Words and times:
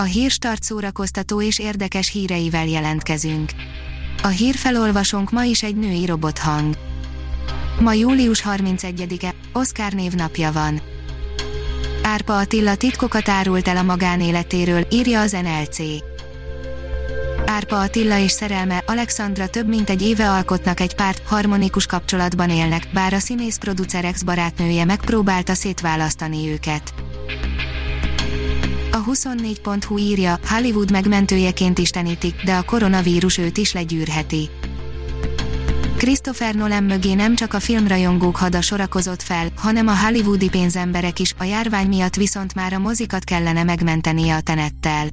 A 0.00 0.02
hírstart 0.02 0.62
szórakoztató 0.62 1.42
és 1.42 1.58
érdekes 1.58 2.10
híreivel 2.10 2.66
jelentkezünk. 2.66 3.50
A 4.22 4.26
hírfelolvasónk 4.26 5.30
ma 5.30 5.44
is 5.44 5.62
egy 5.62 5.76
női 5.76 6.06
robothang. 6.06 6.74
Ma 7.80 7.92
július 7.92 8.42
31-e, 8.48 9.34
Oszkár 9.52 9.92
névnapja 9.92 10.52
van. 10.52 10.80
Árpa 12.02 12.38
Attila 12.38 12.74
titkokat 12.74 13.28
árult 13.28 13.68
el 13.68 13.76
a 13.76 13.82
magánéletéről, 13.82 14.86
írja 14.90 15.20
az 15.20 15.32
NLC. 15.32 15.78
Árpa 17.46 17.80
Attila 17.80 18.18
és 18.18 18.30
szerelme 18.30 18.82
Alexandra 18.86 19.48
több 19.48 19.68
mint 19.68 19.90
egy 19.90 20.02
éve 20.02 20.30
alkotnak 20.30 20.80
egy 20.80 20.94
párt, 20.94 21.22
harmonikus 21.26 21.86
kapcsolatban 21.86 22.50
élnek, 22.50 22.88
bár 22.92 23.12
a 23.12 23.18
színész 23.18 23.56
producer 23.56 24.04
ex-barátnője 24.04 24.84
megpróbálta 24.84 25.54
szétválasztani 25.54 26.50
őket. 26.50 26.94
A 29.08 29.10
24.hu 29.10 29.98
írja, 29.98 30.38
Hollywood 30.48 30.90
megmentőjeként 30.90 31.78
istenítik, 31.78 32.42
de 32.44 32.54
a 32.54 32.62
koronavírus 32.62 33.38
őt 33.38 33.56
is 33.56 33.72
legyűrheti. 33.72 34.50
Christopher 35.96 36.54
Nolan 36.54 36.82
mögé 36.82 37.14
nem 37.14 37.34
csak 37.34 37.54
a 37.54 37.60
filmrajongók 37.60 38.36
hada 38.36 38.60
sorakozott 38.60 39.22
fel, 39.22 39.48
hanem 39.56 39.86
a 39.86 39.96
hollywoodi 39.96 40.48
pénzemberek 40.48 41.18
is, 41.18 41.34
a 41.38 41.44
járvány 41.44 41.88
miatt 41.88 42.14
viszont 42.14 42.54
már 42.54 42.72
a 42.72 42.78
mozikat 42.78 43.24
kellene 43.24 43.62
megmentenie 43.62 44.34
a 44.34 44.40
tenettel. 44.40 45.08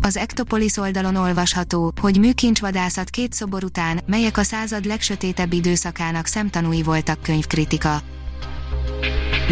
Az 0.00 0.16
Ektopolis 0.16 0.76
oldalon 0.76 1.16
olvasható, 1.16 1.92
hogy 2.00 2.18
műkincsvadászat 2.18 3.10
két 3.10 3.32
szobor 3.32 3.64
után, 3.64 4.00
melyek 4.06 4.38
a 4.38 4.42
század 4.42 4.84
legsötétebb 4.84 5.52
időszakának 5.52 6.26
szemtanúi 6.26 6.82
voltak 6.82 7.22
könyvkritika. 7.22 8.02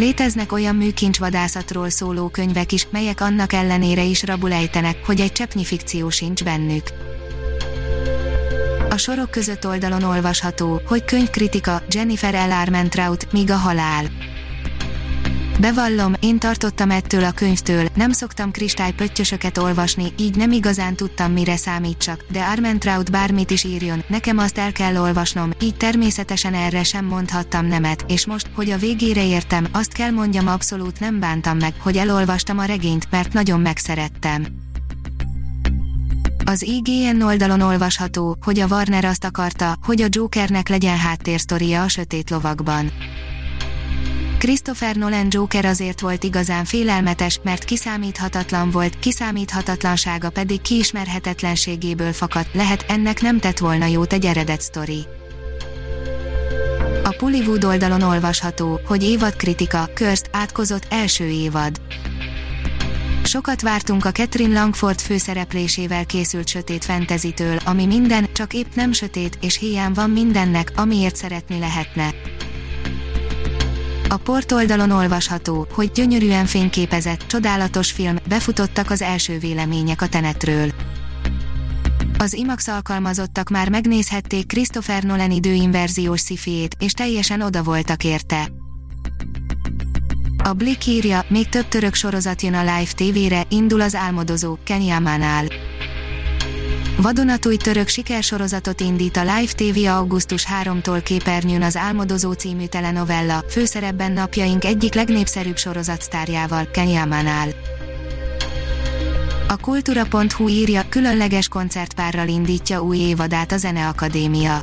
Léteznek 0.00 0.52
olyan 0.52 0.76
műkincsvadászatról 0.76 1.88
szóló 1.90 2.28
könyvek 2.28 2.72
is, 2.72 2.86
melyek 2.90 3.20
annak 3.20 3.52
ellenére 3.52 4.02
is 4.02 4.22
rabulejtenek, 4.22 5.06
hogy 5.06 5.20
egy 5.20 5.32
cseppnyi 5.32 5.64
fikció 5.64 6.10
sincs 6.10 6.44
bennük. 6.44 6.82
A 8.90 8.96
sorok 8.96 9.30
között 9.30 9.66
oldalon 9.66 10.02
olvasható, 10.02 10.80
hogy 10.86 11.04
könyvkritika 11.04 11.82
Jennifer 11.88 12.48
L. 12.48 12.52
Armentrout, 12.52 13.32
míg 13.32 13.50
a 13.50 13.56
halál. 13.56 14.04
Bevallom, 15.60 16.12
én 16.20 16.38
tartottam 16.38 16.90
ettől 16.90 17.24
a 17.24 17.30
könyvtől, 17.30 17.88
nem 17.94 18.12
szoktam 18.12 18.50
kristálypöttyösöket 18.50 19.58
olvasni, 19.58 20.12
így 20.18 20.36
nem 20.36 20.52
igazán 20.52 20.94
tudtam 20.94 21.32
mire 21.32 21.56
számítsak, 21.56 22.24
de 22.32 22.42
Armentrout 22.42 23.10
bármit 23.10 23.50
is 23.50 23.64
írjon, 23.64 24.04
nekem 24.08 24.38
azt 24.38 24.58
el 24.58 24.72
kell 24.72 24.96
olvasnom, 24.96 25.50
így 25.62 25.76
természetesen 25.76 26.54
erre 26.54 26.82
sem 26.82 27.04
mondhattam 27.04 27.66
nemet, 27.66 28.04
és 28.08 28.26
most, 28.26 28.50
hogy 28.54 28.70
a 28.70 28.76
végére 28.76 29.26
értem, 29.26 29.66
azt 29.72 29.92
kell 29.92 30.10
mondjam 30.10 30.46
abszolút 30.46 31.00
nem 31.00 31.20
bántam 31.20 31.58
meg, 31.58 31.74
hogy 31.80 31.96
elolvastam 31.96 32.58
a 32.58 32.64
regényt, 32.64 33.10
mert 33.10 33.32
nagyon 33.32 33.60
megszerettem. 33.60 34.46
Az 36.44 36.62
IGN 36.62 37.22
oldalon 37.22 37.60
olvasható, 37.60 38.36
hogy 38.40 38.60
a 38.60 38.66
Warner 38.66 39.04
azt 39.04 39.24
akarta, 39.24 39.78
hogy 39.82 40.02
a 40.02 40.08
Jokernek 40.10 40.68
legyen 40.68 40.96
háttérsztoria 40.96 41.82
a 41.82 41.88
sötét 41.88 42.30
lovakban. 42.30 42.90
Christopher 44.40 44.96
Nolan 44.96 45.26
Joker 45.30 45.64
azért 45.64 46.00
volt 46.00 46.24
igazán 46.24 46.64
félelmetes, 46.64 47.40
mert 47.42 47.64
kiszámíthatatlan 47.64 48.70
volt, 48.70 48.98
kiszámíthatatlansága 48.98 50.30
pedig 50.30 50.60
kiismerhetetlenségéből 50.60 52.12
fakadt, 52.12 52.54
lehet 52.54 52.84
ennek 52.88 53.20
nem 53.20 53.38
tett 53.38 53.58
volna 53.58 53.86
jót 53.86 54.12
egy 54.12 54.24
eredet 54.24 54.60
sztori. 54.60 55.04
A 57.04 57.14
Pullywood 57.18 57.64
oldalon 57.64 58.02
olvasható, 58.02 58.80
hogy 58.86 59.02
évad 59.02 59.36
kritika, 59.36 59.88
Körst 59.94 60.30
átkozott 60.32 60.86
első 60.90 61.24
évad. 61.24 61.80
Sokat 63.24 63.60
vártunk 63.60 64.04
a 64.04 64.12
Catherine 64.12 64.60
Langford 64.60 65.00
főszereplésével 65.00 66.06
készült 66.06 66.48
sötét 66.48 66.84
fentezitől, 66.84 67.56
ami 67.64 67.86
minden, 67.86 68.28
csak 68.32 68.54
épp 68.54 68.74
nem 68.74 68.92
sötét, 68.92 69.38
és 69.40 69.58
hiány 69.58 69.92
van 69.92 70.10
mindennek, 70.10 70.72
amiért 70.76 71.16
szeretni 71.16 71.58
lehetne. 71.58 72.14
A 74.12 74.16
port 74.16 74.52
oldalon 74.52 74.90
olvasható, 74.90 75.66
hogy 75.72 75.90
gyönyörűen 75.90 76.46
fényképezett, 76.46 77.26
csodálatos 77.26 77.92
film, 77.92 78.16
befutottak 78.28 78.90
az 78.90 79.02
első 79.02 79.38
vélemények 79.38 80.02
a 80.02 80.08
tenetről. 80.08 80.70
Az 82.18 82.32
IMAX 82.32 82.68
alkalmazottak 82.68 83.48
már 83.48 83.68
megnézhették 83.68 84.46
Christopher 84.46 85.02
Nolan 85.02 85.30
időinverziós 85.30 86.20
szifiét, 86.20 86.76
és 86.78 86.92
teljesen 86.92 87.40
oda 87.40 87.62
voltak 87.62 88.04
érte. 88.04 88.50
A 90.44 90.52
Blick 90.52 90.86
írja, 90.86 91.24
még 91.28 91.48
több 91.48 91.68
török 91.68 91.94
sorozat 91.94 92.42
jön 92.42 92.54
a 92.54 92.60
Live 92.60 92.92
TV-re, 92.94 93.42
indul 93.48 93.80
az 93.80 93.94
álmodozó, 93.94 94.58
Kenyamánál. 94.64 95.44
Vadonatúj 96.96 97.56
török 97.56 97.88
sikersorozatot 97.88 98.80
indít 98.80 99.16
a 99.16 99.20
Live 99.20 99.52
TV 99.52 99.88
augusztus 99.88 100.46
3-tól 100.62 101.00
képernyőn 101.04 101.62
az 101.62 101.76
Álmodozó 101.76 102.32
című 102.32 102.66
telenovella, 102.66 103.44
főszerepben 103.48 104.12
napjaink 104.12 104.64
egyik 104.64 104.94
legnépszerűbb 104.94 105.56
sorozatsztárjával, 105.56 106.68
Kenyamánál. 106.70 107.48
A 109.48 109.56
kultúra.hu 109.56 110.48
írja, 110.48 110.82
különleges 110.88 111.48
koncertpárral 111.48 112.28
indítja 112.28 112.82
új 112.82 112.98
évadát 112.98 113.52
a 113.52 113.56
Zeneakadémia. 113.56 114.62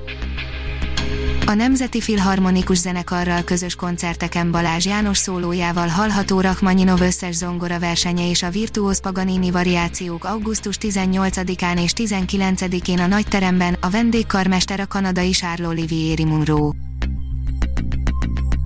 A 1.47 1.53
Nemzeti 1.53 2.01
Filharmonikus 2.01 2.77
Zenekarral 2.77 3.43
közös 3.43 3.75
koncerteken 3.75 4.51
Balázs 4.51 4.85
János 4.85 5.17
szólójával 5.17 5.87
hallható 5.87 6.41
Rachmaninov 6.41 7.01
összes 7.01 7.35
zongora 7.35 7.79
versenye 7.79 8.29
és 8.29 8.43
a 8.43 8.49
Virtuóz 8.49 9.01
Paganini 9.01 9.51
variációk 9.51 10.23
augusztus 10.23 10.77
18-án 10.81 11.81
és 11.81 11.91
19-én 11.95 12.99
a 12.99 13.07
Nagyteremben, 13.07 13.77
a 13.81 13.89
vendégkarmester 13.89 14.79
a 14.79 14.87
kanadai 14.87 15.29
Charles 15.29 15.67
Olivieri 15.67 16.25
Munro. 16.25 16.71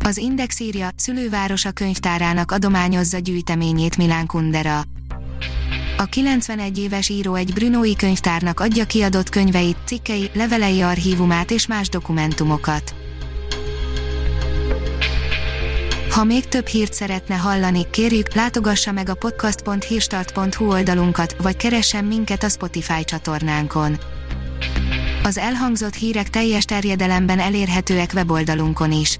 Az 0.06 0.18
Index 0.18 0.60
írja, 0.60 0.90
szülővárosa 0.96 1.72
könyvtárának 1.72 2.52
adományozza 2.52 3.18
gyűjteményét 3.18 3.98
Milán 3.98 4.26
Kundera 4.26 4.82
a 6.02 6.06
91 6.06 6.78
éves 6.78 7.10
író 7.10 7.36
egy 7.36 7.54
Brunói 7.54 7.96
könyvtárnak 7.96 8.60
adja 8.60 8.86
kiadott 8.86 9.30
könyveit, 9.30 9.78
cikkei, 9.86 10.30
levelei 10.34 10.82
archívumát 10.82 11.52
és 11.52 11.68
más 11.68 11.90
dokumentumokat. 11.90 12.96
Ha 16.10 16.24
még 16.24 16.48
több 16.48 16.68
hírt 16.68 16.94
szeretne 16.94 17.36
hallani, 17.36 17.90
kérjük, 17.90 18.34
látogassa 18.34 18.92
meg 18.92 19.10
a 19.10 19.14
podcast.hírstart.hu 19.14 20.72
oldalunkat, 20.72 21.36
vagy 21.42 21.56
keressen 21.56 22.06
minket 22.06 22.44
a 22.44 22.50
Spotify 22.50 23.04
csatornánkon. 23.04 24.00
Az 25.24 25.38
elhangzott 25.38 25.96
hírek 25.96 26.30
teljes 26.30 26.66
terjedelemben 26.66 27.40
elérhetőek 27.40 28.12
weboldalunkon 28.14 28.92
is. 28.92 29.20